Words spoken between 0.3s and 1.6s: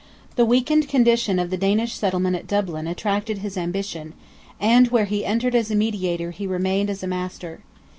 The weakened condition of the